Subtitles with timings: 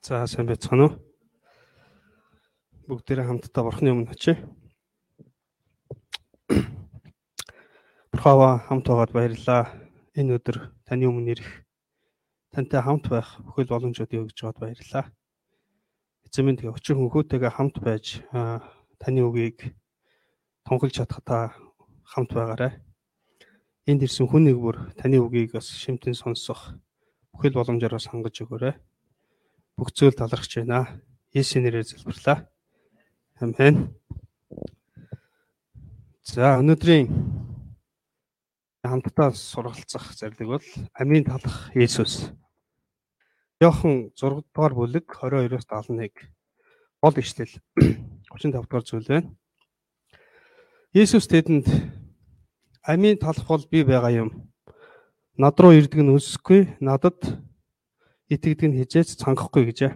[0.00, 0.96] За сайн байцгаана уу?
[2.88, 4.40] Бүгдээрээ хамтдаа бурхны өмнө очие.
[8.08, 9.76] Бурхава хамт байгаад баярлалаа.
[10.16, 11.68] Энэ өдөр таны өмнө ирэх
[12.48, 15.04] тантай хамт байх бүхэл боломжуудыг өгж байгаад баярлалаа.
[16.24, 18.24] Эзэн минь тэгээ өчиг хөнхөөтэйгээ хамт байж
[18.96, 19.76] таны үгийг
[20.64, 21.52] тунхилж чадхтаа
[22.08, 22.80] хамт байгаарай.
[23.84, 26.72] Энд ирсэн хүн нэг бүр таны үгийг бас шимтэн сонсох
[27.36, 28.80] бүхэл боломжоор сангаж өгөөрэй
[29.76, 31.00] бүх зүйл талархж байна.
[31.34, 32.46] Есүсийн нэрээр залбирлаа.
[33.40, 33.94] Амен.
[36.26, 37.10] За өнөөдрийн
[38.84, 42.32] хамтдаа сургалцах зарлиг бол амийн талах Есүс.
[43.60, 46.30] Йохан 6 дугаар бүлэг 22-оос 71
[47.02, 47.52] гол ишлэл
[48.32, 49.28] 35 дугаар зүйл байна.
[50.94, 51.66] Есүс тэдэнд
[52.82, 54.30] амийн талах бол би байгаа юм.
[55.36, 57.20] Над руу ирдэг нь өсөхгүй, надад
[58.30, 59.92] итгэдэг нь хизээч цангахгүй гэжээ.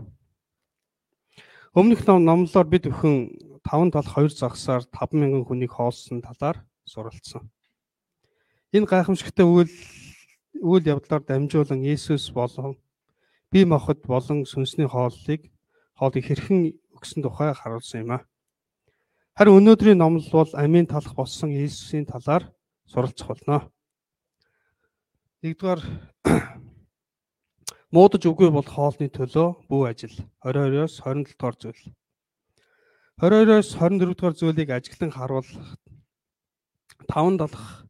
[1.78, 3.30] Өмнөх номлолоор бид өхөн
[3.62, 7.46] 5 тал 2 загсаар 5000 хүнийг хоолсон талаар суралцсан.
[8.74, 9.70] Энэ гайхамшигтай үйл
[10.58, 12.74] үйл явдлаар дамжуулан Есүс болон
[13.50, 15.46] бие махбод болон сүнсний хооллыг
[15.94, 18.27] хоолыг хэрхэн өгсөн тухай харуулсан юм а.
[19.38, 22.50] Харин өнөөдрийн номлол бол амийн талах болсон Есүсийн талаар
[22.86, 23.70] суралцах болно.
[25.42, 25.80] Нэгдүгээр
[27.94, 31.82] Муудаж үгүй бол хоолны төлөө бүү ажил 22-оос 27 дугаар зүйл.
[33.22, 35.46] 22-оос 24 дугаар зүйлийг ажиглан харуул
[37.06, 37.86] 5 далах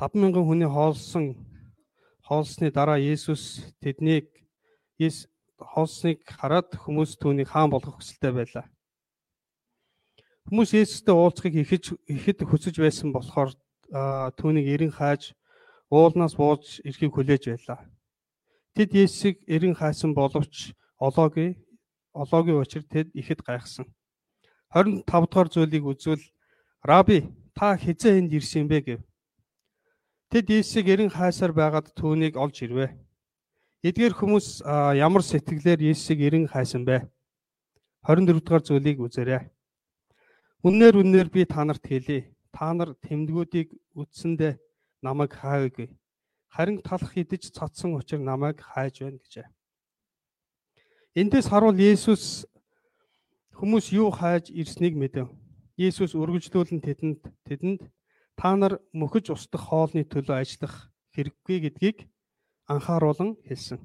[0.00, 1.26] 5000 хүний хоолсон
[2.24, 4.32] хоолсны дараа Есүс тэднийг
[5.60, 8.64] хоолсныг хараад хүмүүс түүнийг хаан болгох хүсэлтэй байлаа.
[10.48, 13.52] Хүмүүс Есүстэй уулзахыг ихэд ихэд хүсэж байсан болохоор
[14.40, 15.36] түүнийг эрен хааж
[15.92, 17.84] уулнаас бууж ирэхийг хүлээж байлаа.
[18.80, 21.52] Тэд Есүсийг эрен хайсан боловч олоогүй
[22.16, 23.84] олоогийн учир тэд ихэд гайхсан.
[24.72, 26.24] 25 дугаар зүйлийг үзвэл
[26.80, 29.00] Раби та хизээ энд ирсэн бэ гэв.
[30.32, 32.96] Тэд Есүсийг эрен хайсаар байгаад түүнийг олж ирвэ.
[33.84, 34.64] Эдгээр хүмүүс
[34.96, 37.04] ямар сэтгэлээр Есүсийг эрен хайсан бэ?
[38.08, 39.44] 24 дугаар зүйлийг үзээрэй.
[40.64, 42.32] Үннээр үннээр би та нарт хэлье.
[42.48, 44.56] Та нар тэмдгүүдийг үтсэндээ
[45.04, 45.99] намайг хаагүй
[46.50, 49.46] харин талах идэж цацсан учир намайг хайж байна гэжээ.
[51.14, 52.44] Эндээс харуул Есүс
[53.54, 55.30] хүмүүс юу хайж ирснийг мэдэв.
[55.78, 57.80] Есүс үргэлжлүүлэн тэдэнд тэдэнд
[58.34, 61.98] та нар мөхөж устдах хоолны төлөө ажиллах хэрэггүй гэдгийг
[62.66, 63.78] анхааруулan хэлсэн.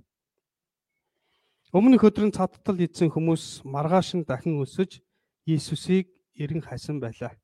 [1.75, 5.02] Өмнөх өдрийн цадтал эзэн хүмүүс маргааш нь дахин өсөж
[5.46, 7.36] Есүсийг эрен хайсан байлаа.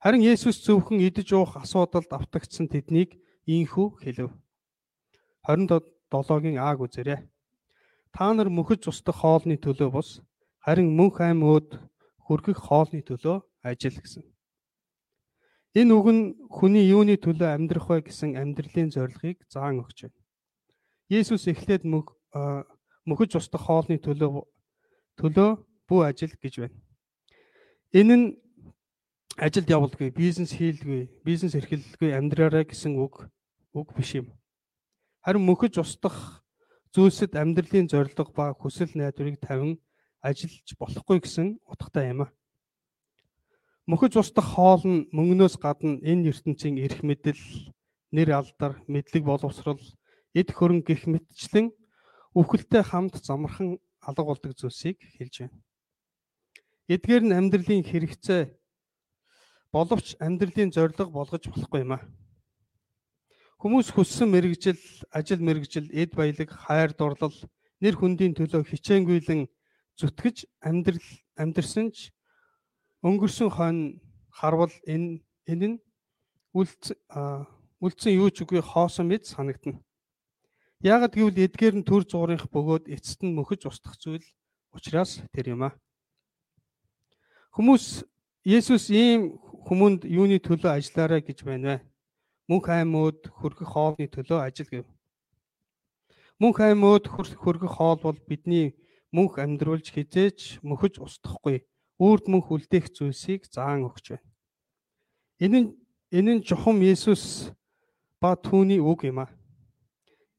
[0.00, 4.32] Харин Есүс зөвхөн идэж уух асуудалд автагдсан тэднийг ийхүү хэлв.
[5.44, 7.28] 27-гийн Ааг үзээрэй.
[8.08, 10.24] Та нар мөхөж устдах хоолны төлөө бус
[10.64, 11.76] харин мөнх аим өөд
[12.24, 14.24] хүргэх хоолны төлөө ажил гэсэн.
[15.76, 20.20] Энэ үг нь хүний юуны төлөө амьдрах вэ гэсэн амьдралын зорилгыг заан өгч байна.
[21.12, 21.84] Есүс эхлээд
[23.04, 24.48] мөхөж устдах хоолны төлөө
[25.20, 25.50] төлөө
[25.92, 26.76] бүү ажил гэж байна.
[27.92, 28.26] Энэ нь
[29.40, 33.24] ажилд явуулгүй, бизнес хийлгүй, бизнес эрхэллгүй амьдраарай гэсэн үг
[33.72, 34.28] үг биш юм.
[35.24, 36.44] Харин мөхөж устдах
[36.92, 39.80] зүйлсэд амьдралын зорилго ба хүсэл найдварыг тавин
[40.20, 42.32] ажиллаж болохгүй гэсэн утгатай юм а.
[43.88, 47.40] Мөхөж устдах хоол нь мөнгнөөс гадна энэ ертөнцийн эрх мэдэл,
[48.12, 49.80] нэр алдар, мэдлэг боловсрал,
[50.36, 51.72] эд хөрөн гих мэтчлэн
[52.36, 55.56] үхэлтэй хамт замархан алга болдог зүйлсийг хэлж байна.
[56.92, 58.59] Эдгээр нь амьдралын хэрэгцээ
[59.72, 62.00] боловч амьдралын зорилго болгож болохгүй юм а.
[63.60, 64.80] Хүмүүс хүссэн мэрэгжил,
[65.12, 67.36] ажил мэрэгжил, эд баялаг, хайр дурлал,
[67.80, 69.46] нэр хүндийн төлөө хичээнгүйлэн
[70.00, 72.08] зүтгэж амьдрал амьдрсан ч
[73.04, 74.00] өнгөрсөн хойно
[74.32, 75.78] харвал энэ энэ нь
[76.56, 76.96] үлдсэн
[77.80, 79.80] үлдсэн юу ч үгүй хоосон мэд санагдана.
[80.80, 84.24] Яагад гэвэл эдгээр нь төр зуурынх бөгөөд эцэст нь мөхөж устдах зүйл
[84.72, 85.76] учраас тэр юм а.
[87.52, 88.04] Хүмүүс
[88.44, 91.76] Есүс ийм хүмүүнд юуны төлөө ажиллаарай гэж байна вэ?
[92.50, 94.86] Мөнх аймууд хөргөх хоолны төлөө ажил гэв.
[96.40, 98.74] Мөнх аймууд хөргөх хоол бол бидний
[99.12, 101.66] мөнх амьдруулж хизээч мөхөж устдахгүй
[102.00, 104.26] үрд мөнх үлдээх зүйлсийг заан өгч байна.
[105.44, 105.70] Энэ нь
[106.10, 107.52] энэ нь жухам Есүс
[108.20, 109.26] ба түүний үг юм а.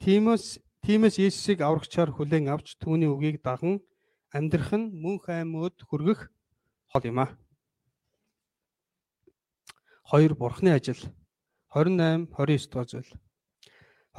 [0.01, 3.83] Тимээс Тимээс Есүсийг аврагчаар хүлээн авч түүний үгийг даган
[4.33, 6.33] амьдрах нь мөнх аймууд хөргөх
[6.89, 7.40] хол юм а.
[10.11, 10.99] 2 бурхны ажил
[11.71, 13.11] 28 29 дугаар зүйл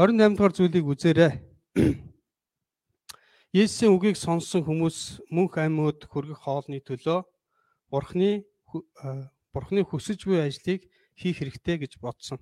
[0.00, 1.32] 28 дугаар зүйлийг үзээрэй
[3.52, 7.20] Есүсийн үгийг сонссон хүмүүс мөнх амьд хүргэх хоолны төлөө
[7.92, 8.48] Бурхны
[9.52, 12.40] Бурхны хүсэж буй ажлыг хийх хэрэгтэй гэж бодсон.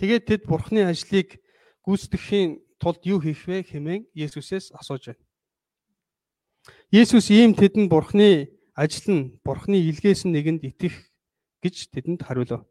[0.00, 1.36] Тэгээд тэд Бурхны ажлыг
[1.84, 5.24] гүйцэтгэхийн тулд юу хийх вэ хэмээн Есүсээс асууж байна.
[6.88, 10.96] Есүс ийм тэдэнд Бурхны ажил нь Бурхны илгээс нэгэнд итгэх
[11.64, 12.68] гэж тэдэнд хариулав.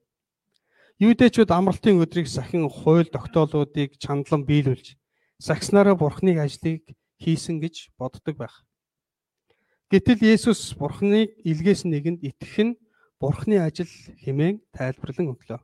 [1.01, 4.93] Юудэчүүд амралтын өдрийг сахин хууль тогтоолуудыг чандлан биелүүлж
[5.41, 6.85] сагснараа Бурхны ажлыг
[7.17, 8.61] хийсэн гэж боддог байх.
[9.89, 12.77] Гэтэл Есүс Бурхны илгээс нэгэнд итгэх нь
[13.17, 13.89] Бурхны ажил
[14.21, 15.59] хэмээн тайлбарлан өглөө.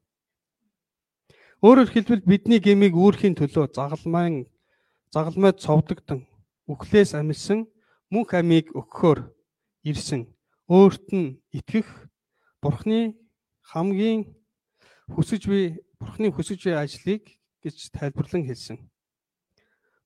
[1.61, 4.49] Өөрөөр хэлбэл бидний гмийг үүрхийн төлөө загалмайн
[5.13, 6.25] загалмайд цовдогдсон
[6.71, 7.69] үхлээс амилсан
[8.09, 9.29] мөнх амийг өгөхөөр
[9.85, 10.29] ирсэн
[10.71, 12.08] өөрт нь итгэх
[12.61, 13.15] Бурхны
[13.63, 14.35] хамгийн
[15.15, 17.23] хүсэж буй Бурхны хүсэж буй ажлыг
[17.63, 18.77] гэж тайлбарлан хэлсэн.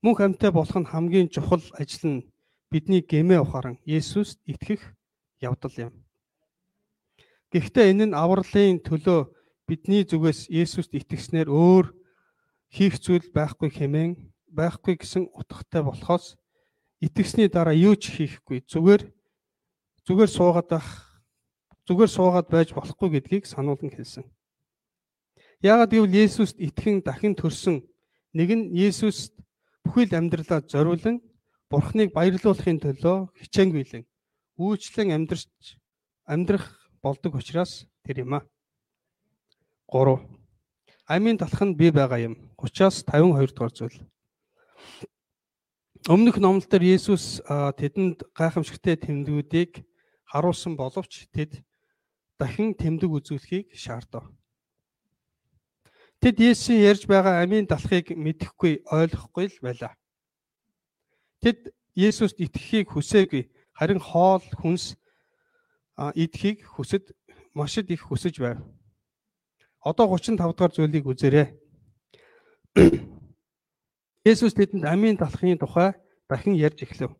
[0.01, 2.25] Мөнх амьтаа болох нь хамгийн чухал ажил нь
[2.69, 4.81] бидний гэмээ ухааран Есүст итгэх
[5.41, 5.93] явдал юм.
[7.53, 9.29] Гэхдээ энэ нь авралын төлөө
[9.69, 11.93] бидний зүгээс Есүст итгэснээр өөр
[12.73, 14.11] хийх зүйл байхгүй хэмээн
[14.49, 16.37] байхгүй гэсэн утгатай болохоос
[17.01, 19.09] итгэсний дараа юу ч хийхгүй зүгээр
[20.05, 21.12] зүгээр суугаад байх
[21.87, 24.23] зүгээр суугаад байж болохгүй гэдгийг сануулсан хэлсэн.
[25.63, 27.83] Яагаад гэвэл Есүст итгэн дахин төрсөн
[28.35, 29.35] нэг нь Есүст
[29.83, 31.19] бүхэл амьдралаа зориулан
[31.71, 34.03] Бурхныг баярлуулахын төлөө хичээнгүйлэн
[34.59, 35.49] үйлчлэн амьдрч
[36.29, 36.67] амьдрах
[37.01, 38.45] болдог учраас тэр юм а.
[39.91, 40.21] 3.
[41.07, 42.35] Амийн талх нь бий байгаа юм.
[42.59, 43.99] 30-аас 52 дугаар зүйл.
[46.07, 49.83] Өмнөх номлол дээр Есүс тэдэнд гайхамшигтай тэмдгүүдийг
[50.27, 51.63] харуулсан боловч тэд
[52.43, 54.27] дахин тэмдэг үзүүлэхийг шаардав.
[56.19, 59.95] Тэд Есүсийн ярьж байгаа амийн талхыг мэдэхгүй ойлгохгүй л байлаа.
[61.39, 63.47] Тэд Есүст итгэхийг хүсээгүй
[63.79, 64.95] харин хоол хүнс
[65.97, 67.15] эдхийг хүсэд
[67.53, 68.59] машид их хүсэж байв.
[69.83, 71.47] Одоо 35 дугаар зүйлийг үзээрэй.
[74.31, 75.93] Есүс тэдэнд амийн талхын тухай
[76.29, 77.11] дахин ярьж эхлэв.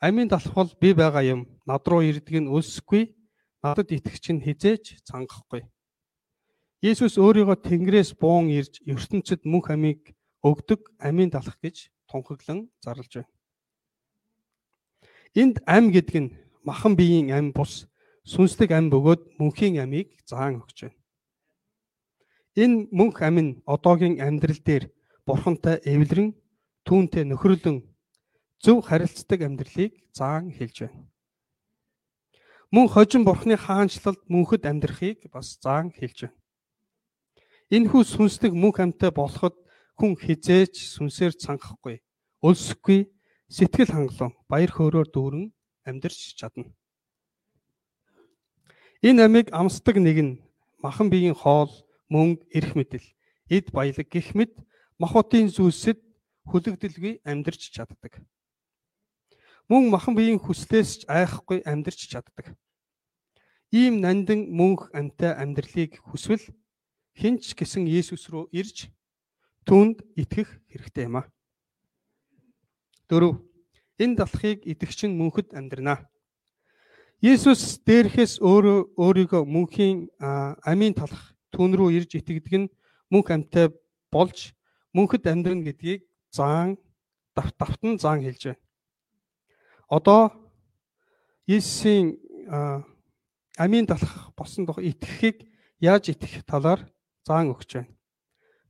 [0.00, 1.46] Амийн талх бол би байгаа юм.
[1.66, 3.10] Над руу ирдэг нь өлсөхгүй,
[3.62, 5.62] надад итгэж чинь хизээж цангахгүй.
[6.82, 13.30] Есүс өөрийгөө Тэнгэрээс буун ирж ертөнцид мөнх амийг өгдөг амийн талх гэж тунхаглан зарлж байна.
[15.38, 16.34] Энд ам гэдэг нь
[16.66, 17.86] махан биеийн ам бус
[18.26, 20.98] сүнслэг ам бөгөөд мөнхийн амийг заан өгч байна.
[22.58, 24.90] Энэ мөнх ам нь одоогийн амьдрал дээр
[25.22, 26.34] бурхантай эвлэрэн
[26.82, 27.78] түүнтэй нөхөрлөн
[28.58, 31.11] зөв харилцдаг амьдралыг заан хэлж байна.
[32.72, 36.40] Мөн хожин бурхны хаанчлалд мөнхөд амьдрахыг бас заан хэлж байна.
[37.68, 39.52] Энэхүү сүнслэг мөнх амьтай болоход
[40.00, 42.00] хүн хизээж сүнсээр цангахгүй,
[42.40, 43.12] өлсөхгүй,
[43.52, 45.46] сэтгэл хангалуун, баяр хөөрөөр дүүрэн
[45.84, 46.72] амьдарч чадна.
[49.04, 50.32] Энэ амийг амсдаг нэг нь
[50.80, 51.68] махан биеийн хоол,
[52.08, 53.04] мөнгө, эрх мэдэл,
[53.52, 54.56] эд баялаг гих мэд
[54.96, 56.00] махбодын зүйлсэд
[56.48, 58.24] хүлэгдэлгүй амьдарч чаддаг.
[59.68, 62.56] Мөн махан биеийн хүслээс ч айхгүй амьдарч чаддаг.
[63.72, 66.44] Ийм нандин мөнх амтай амьдралыг хүсвэл
[67.16, 68.92] хинч гисэн Есүс рүү ирж
[69.64, 71.28] түүнд итгэх хэрэгтэй юм а.
[73.08, 73.40] Дөрөв.
[73.96, 76.04] Энэ далхыг итгэгчин мөнхөд амьдрнаа.
[77.24, 80.12] Есүс дээрхээс өөрөө өөрийгөө мөнхийн
[80.68, 82.72] амийн талах түүн рүү ирж итгэдэг нь
[83.08, 83.72] мөнх амьтай
[84.12, 84.52] болж
[84.92, 86.76] мөнхөд амьдрна гэдгийг заан
[87.32, 88.60] давтан заан хэлж байна.
[89.88, 90.22] Одоо
[91.48, 92.20] Есүсийн
[93.58, 95.48] амийн талах болсон дох итгэхийг
[95.80, 96.88] яаж итгэх талаар
[97.26, 97.92] заан өгч байна.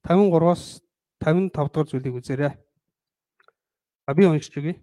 [0.03, 0.83] 53-аас
[1.21, 2.55] 55 дахь зүйлийг үзээрэй.
[4.07, 4.83] А би уншиж өгье.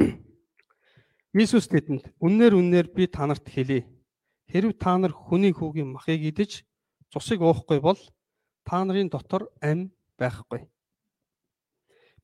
[1.36, 3.84] Иесус тэдэнд үннээр үннээр би та нарт хэлье.
[4.48, 6.64] Хэрв та нар хүний хүүгийн махыг идэж
[7.12, 8.00] цусыг уухгүй бол
[8.64, 10.64] та нарын дотор ам байхгүй.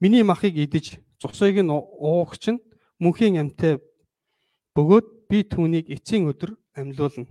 [0.01, 2.65] Миний махыг идэж цусыг нь уугч нь
[3.01, 3.77] мөнхийн амьтай
[4.73, 7.27] бөгөөд би түүнийг эцсийн өдөр амьлуулна.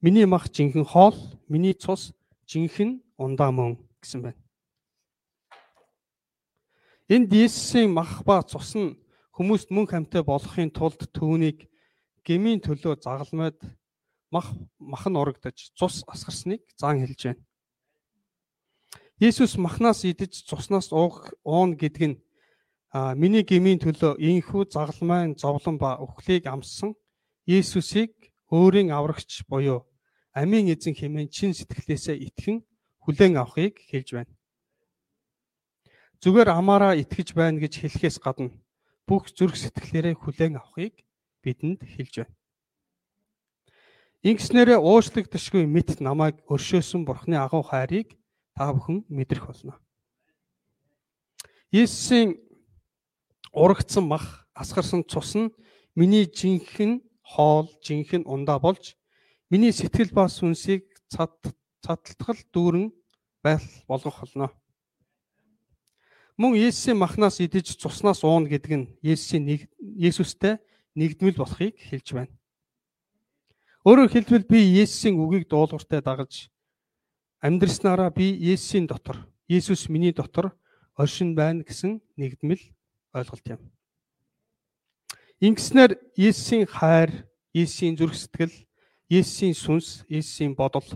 [0.00, 1.16] Миний мах жинхэнэ хоол,
[1.48, 2.12] миний цус
[2.46, 4.40] жинхэнэ ундаа мөн гэсэн байна.
[7.08, 8.98] Энд Есүсийн мах ба цус нь
[9.36, 11.66] Хүмүүст мөн хамтаа болохын тулд түүнийг
[12.24, 13.60] гмийн төлөө загалмайд
[14.32, 14.48] мах
[14.80, 17.42] махан урагдаж цус асгарсныг заан хэлж байна.
[19.20, 22.20] Есүс махнаас идэж цуснаас уух уун гэдэг нь
[23.16, 26.94] миний гмийн төлөө инхүү загалмайн зовлон ба өхлийг амссан
[27.46, 28.12] Есүсийг
[28.50, 29.86] өөрийн аврагч буюу
[30.34, 32.62] амийн эзэн хэмээн чин сэтгэлээсээ итгэн
[33.02, 34.32] хүлээн авахыг хэлж байна.
[36.22, 38.50] зүгээр амаараа итгэж байна гэж хэлэхээс гадна
[39.06, 40.94] бүх зүрх сэтгэлээрээ хүлээн авахыг
[41.42, 42.34] бидэнд хэлж байна.
[44.26, 48.18] Ингэснээрээ уушлагдшгүй мэд намайг өршөөсөн Бурхны агуу хайрыг
[48.58, 49.78] та бүхэн мэдрэх болно.
[51.70, 52.34] Есүсийн
[53.52, 55.52] урагдсан мах, асгарсан цус нь
[55.94, 58.96] миний жинхэнэ хоол, жинхэнэ ундаа болж
[59.50, 61.34] миний сэтгэл ба сүнсийг цад
[61.86, 62.86] цадталтгал дүүрэн
[63.42, 64.50] байл болгох болно.
[66.36, 70.58] Мөн Есүсийн махнаас идэж цуснаас ууна гэдэг нь Есүсийн нэг Есүстэй
[70.98, 72.34] нэгдмэл болохыг хэлж байна.
[73.86, 76.50] Өөрөөр хэлбэл би Есүсийн үгийг дуулууртай дагаж
[77.40, 80.52] амьдрснараа би Есүсийн дотор, Есүс миний дотор
[80.98, 82.60] оршин байна гэсэн нэгдмэл
[83.16, 83.60] ойлголт юм.
[85.40, 87.10] Ингэснээр Есүсийн хайр,
[87.52, 88.54] Есүсийн зүрх сэтгэл,
[89.08, 90.86] Есүсийн сүнс, Есүсийн бодол,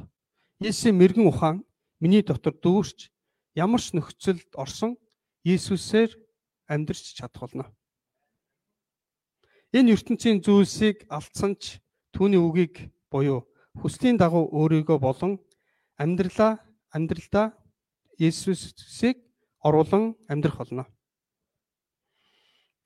[0.60, 1.64] Есүсийн мэрэгэн ухаан
[2.00, 3.12] миний дотор дүүрч
[3.54, 4.96] ямар ч нөхцөлд орсон
[5.44, 6.16] Иесусээр
[6.68, 7.64] амьдрч чадах болно.
[9.72, 11.80] Энэ ертөнцийн зүйлсийг алдсан ч
[12.12, 13.46] түүний үгийг буюу
[13.80, 15.38] хүслийн дагуу өөрийгөө болон
[15.96, 16.60] амьдралаа
[16.92, 17.56] амьдралдаа
[18.18, 19.16] Иесусыг
[19.62, 20.84] оруулан амьдрах болно.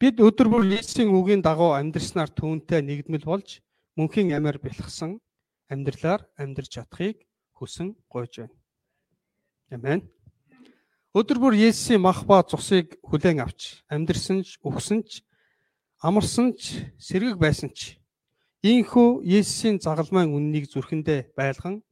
[0.00, 3.62] Бид өдөр бүр Иесусийн үгийн дагуу амьдрснаар түүнтэй нэгдмэл болж
[3.94, 5.22] мөнхийн амиар бэлгсэн
[5.70, 7.22] амьдралаар амьдрч чадахыг
[7.54, 8.54] хүсэн гойж байна.
[9.70, 10.02] Амен.
[11.14, 15.22] Өдөр бүр Есүсийн мах ба цусыг хүлээн авч амьдрсан ч өгсөн ч
[16.02, 18.02] амарсан ч сэргэг байсан ч
[18.66, 21.86] ийхүү Есүсийн загалмайн үннийг зүрхэндээ байлган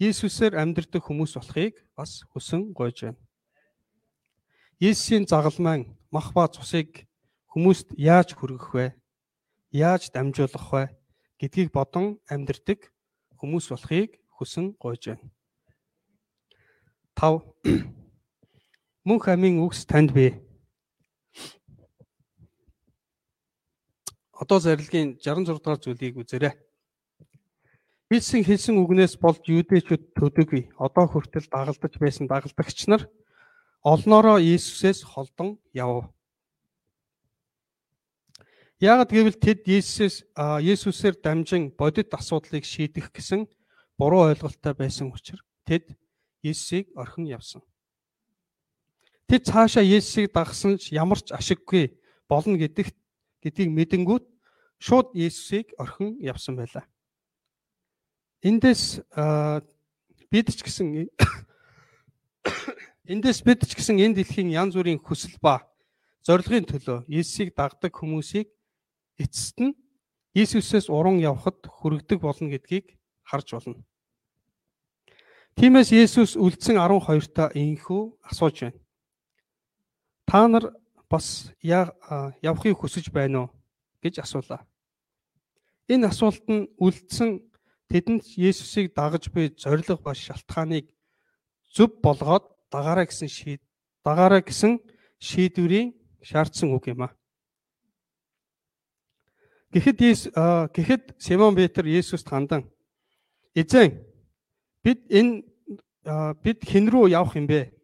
[0.00, 3.20] Есүсээр амьдрдаг хүмүүс болохыг бас хүсэн гойж байна.
[4.80, 7.10] Есүсийн загалмайн мах ба цусыг
[7.50, 8.86] хүмүүст яаж хүргэх вэ?
[9.74, 10.84] Яаж дамжуулах вэ
[11.42, 12.94] гэдгийг бодон амьдрдаг
[13.34, 15.26] хүмүүс болохыг хүсэн гойж байна.
[17.18, 17.42] 5
[19.10, 20.38] Мөнх амийн үгс танд бий.
[24.38, 26.54] Одоо зарилгийн 66 дахь зүйлийг үзээрэй.
[28.06, 30.78] Хэлсэн хэлсэн үгнээс болж юудэчүүд төдөггүй.
[30.78, 33.02] Одоо хүртэл дагалдаж байсан дагалдагч нар
[33.84, 36.08] олноороо Иесусээс холдон яв.
[38.80, 43.46] Ягд гэвэл тэд Иесус Иесусээр дамжин бодит асуудлыг шийдэх гэсэн
[44.00, 45.92] буруу ойлголттой байсан учраас тэд
[46.42, 47.62] Иесусыг орхин явсан.
[49.28, 51.96] Тэд цаашаа Есүсийг дагсан ч ямар ч ашиггүй
[52.28, 52.96] болно гэдэгт
[53.40, 54.24] гэдгийг мэдэнгүүт
[54.80, 56.84] шууд Есүсийг орхин явсан байлаа.
[58.44, 59.00] Эндээс
[60.28, 61.08] бид ч гэсэн
[63.04, 65.68] эндээс бид ч гэсэн энэ дэлхийн янз бүрийн хүсэл ба
[66.24, 68.48] зорилгын төлөө Есүсийг дагдаг хүмүүсийг
[69.20, 69.76] эцэст нь
[70.34, 73.84] Иесусээс уран явхад хүрэгдэг болно гэдгийг харж болно.
[75.54, 78.80] Тиймээс Есүс үлдсэн 12 та инхүү асууж байна.
[80.26, 80.74] Та нар
[81.06, 83.48] бас явахыг хүсэж байна уу
[84.02, 84.66] гэж асуулаа.
[85.92, 87.44] Энэ асуулт нь үлдсэн
[87.92, 90.88] тэдэнд Есүсийг дагаж буй зориг ба шалтгааныг
[91.70, 93.62] зөв болгоод дагаараа гэсэн шийд
[94.02, 94.82] дагаараа гэсэн
[95.22, 95.94] шийдвэрийн
[96.26, 97.14] шаардсан үг юм а.
[99.70, 99.98] Гэхэд
[100.74, 102.66] гэхэд Симон Петр Есүст хандан
[103.54, 104.02] эзэн
[104.82, 105.46] бид энэ
[106.42, 107.74] бид хэн рүү явах юм бэ?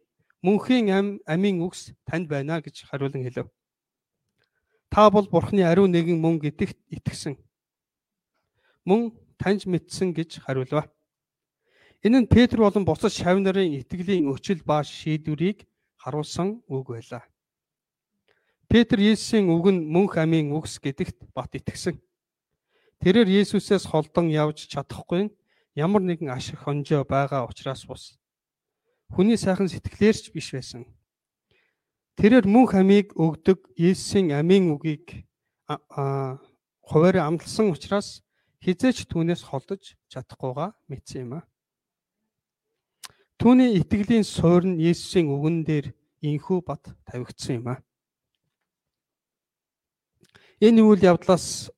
[0.42, 3.48] мөнхийн ам амийн үгс танд байна гэж хариулан хэлв.
[4.88, 7.36] Та бол Бурхны ариун нэгэн мөн гэдэгт итгэсэн.
[8.84, 10.88] Мөн таньж мэдсэн гэж хариулв.
[12.00, 15.68] Энэ нь Петр болон бусад шав нарын итгэлийн өчил ба шийдвэрийг
[16.00, 17.24] харуулсан үг байлаа.
[18.72, 22.00] Петр Есүсийн үг нь мөнх амийн үгс гэдэгт бат итгэсэн.
[23.04, 25.28] Тэрээр Есүсээс холдон явж чадахгүй
[25.76, 28.16] ямар нэгэн ашиг хонжоо байгаа учраас бус
[29.12, 30.88] хүний сайхан сэтгэлээр ч биш байсан.
[32.16, 35.28] Тэрээр мөнх амийг өгдөг Есүсийн амийн үгийг
[36.80, 38.24] хуваарь амлсан учраас
[38.64, 41.50] хизээч түүнээс холдож чадахгүйгаа мэдсэн юм а.
[43.40, 45.86] Түүний итгэлийн суурь нь Есүсийн үгэн дээр
[46.20, 47.80] инхүү бат тавигдсан юм а.
[50.60, 51.72] Энэ үйл явдлаас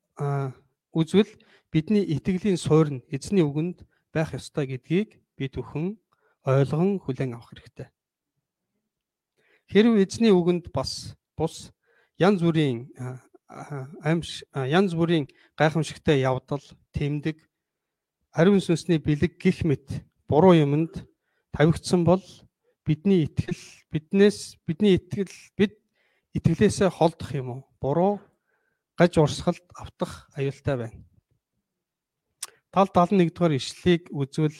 [0.91, 1.31] үзвэл
[1.71, 6.03] бидний итгэлийн суурь нь эзний үгэнд байх ёстой гэдгийг бид бүхэн
[6.43, 7.95] ойлгон хүлээн авах хэрэгтэй.
[9.71, 11.71] Хэрв эзний үгэнд бас бус
[12.19, 12.91] янз бүрийн
[14.03, 17.39] амьш янз бүрийн гайхамшигтай явдал, тэмдэг,
[18.35, 21.07] ариун сүнсний бэлэг гих мэт буруу юмд
[21.53, 22.25] тавигдсан бол
[22.85, 25.77] бидний итгэл биднээс бидний итгэл бид
[26.33, 27.63] итгэлээсээ холдох юм уу?
[27.81, 28.15] Буруу
[28.97, 30.99] гаж урсгалд автах аюултай байна.
[32.73, 34.57] Тал 71 дугаар ишлэлийг үзвэл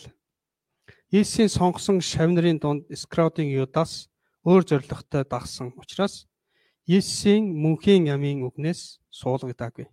[1.13, 4.09] Есүсийн сонгосон шавнырын дунд Скраудын Юдас
[4.45, 6.29] өөр зоригтой дагсан учраас
[6.89, 9.89] Есүсийн мөнхийн ямын үгнээс суулгадаагүй.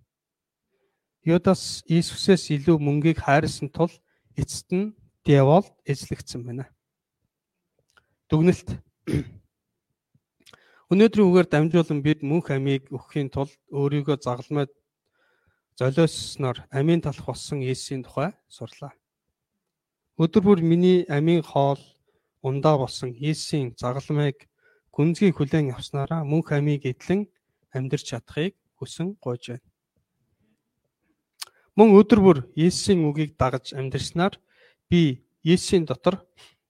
[1.23, 3.91] Юдас Иесусээс илүү мөнгийг хайрлсан тул
[4.39, 4.95] эцэст нь
[5.27, 6.65] диавол эзлэгдсэн байна.
[8.29, 8.77] Дүгнэлт
[10.93, 14.69] Өнөөдрийн үгээр дамжуулан бид мөнх амийг өгөхийн тулд өөрийгөө загалмайд
[15.73, 18.93] золиосноор амийн талах болсон Есүсийн тухай сурлаа.
[20.21, 21.81] Өдөр бүр миний амийн хоол
[22.45, 24.45] ундаа болсон Есүсийн загалмайг
[24.93, 27.25] гүнзгий хүлээн авснараа мөнх амийг эдлэн
[27.73, 29.65] амьдрч чадахыг хүсэн гойж байна.
[31.73, 34.37] Мөн өдөр бүр Есүсийн үгийг дагаж амьдрснаар
[34.85, 36.21] би Есүсийн дотор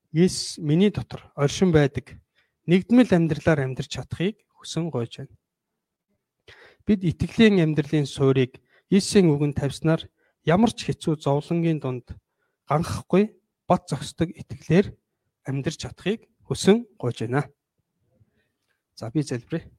[0.09, 2.17] Есүс миний дотор оршин байдаг
[2.65, 5.37] нэгдмэл амьдралаар амьдрч чадахыг хүсэн гойж байна.
[6.81, 8.57] Бид итгэлийн амьдралын суурийг
[8.89, 10.09] Иесийн үгэнд тавьснаар
[10.49, 12.17] ямар ч хэцүү зовлонгийн дунд
[12.65, 13.37] ганхахгүй
[13.69, 14.97] бат зогсдог итгэлээр
[15.45, 17.45] амьдрч чадахыг хүсэн гойж байна.
[18.97, 19.69] За би залбирая.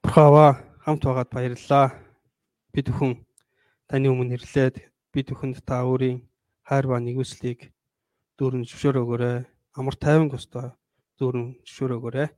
[0.00, 2.00] Бурхаава хамт байгаад баярлалаа.
[2.72, 3.20] Бид бүхэн
[3.92, 6.24] таны өмнө ирлээд бид бүхэнд та өөрийн
[6.64, 7.73] хайр ба нэгүслийг
[8.38, 9.36] дүүрэн зөвшөөрөөгөөрэй.
[9.78, 10.74] Амар тайван гостой
[11.18, 12.28] дүүрэн зөвшөөрөөгөөрэй.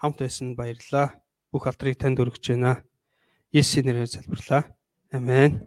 [0.00, 1.20] Хамт байсан баярлалаа.
[1.52, 2.84] Бүх алдрыг танд өргөж байна.
[3.52, 4.62] Есүсийн нэрээр залбирлаа.
[5.12, 5.66] Амен.